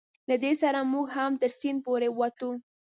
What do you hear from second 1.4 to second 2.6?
تر سیند پورې وتو.